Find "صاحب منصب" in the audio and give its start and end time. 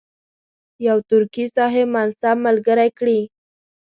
1.55-2.37